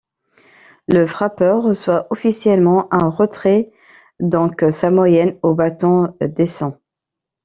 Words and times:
Le 0.87 1.05
frappeur 1.05 1.61
reçoit 1.61 2.07
officiellement 2.09 2.87
un 2.91 3.07
retrait 3.07 3.69
donc 4.19 4.65
sa 4.71 4.89
moyenne 4.89 5.37
au 5.43 5.53
bâton 5.53 6.17
descend. 6.21 6.79